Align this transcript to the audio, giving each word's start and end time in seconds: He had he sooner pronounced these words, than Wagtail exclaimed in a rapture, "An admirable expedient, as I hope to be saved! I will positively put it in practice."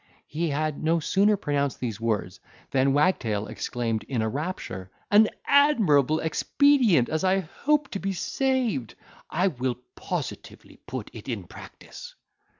He 0.25 0.49
had 0.49 0.81
he 0.83 0.99
sooner 0.99 1.37
pronounced 1.37 1.79
these 1.79 2.01
words, 2.01 2.39
than 2.71 2.91
Wagtail 2.91 3.45
exclaimed 3.45 4.01
in 4.05 4.23
a 4.23 4.29
rapture, 4.29 4.89
"An 5.11 5.29
admirable 5.45 6.19
expedient, 6.21 7.07
as 7.07 7.23
I 7.23 7.41
hope 7.41 7.89
to 7.89 7.99
be 7.99 8.11
saved! 8.13 8.95
I 9.29 9.45
will 9.49 9.75
positively 9.95 10.77
put 10.87 11.11
it 11.13 11.29
in 11.29 11.43
practice." 11.43 12.15